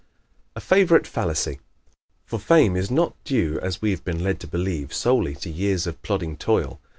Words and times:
A 0.55 0.59
Favorite 0.59 1.05
Fallacy¶ 1.05 1.57
For 2.25 2.39
fame 2.39 2.75
is 2.75 2.89
not 2.89 3.15
due, 3.23 3.59
as 3.61 3.83
we 3.83 3.91
have 3.91 4.03
been 4.03 4.23
led 4.23 4.39
to 4.39 4.47
believe, 4.47 4.95
solely 4.95 5.35
to 5.35 5.49
years 5.51 5.85
of 5.85 6.01
plodding 6.01 6.37
toil. 6.37 6.81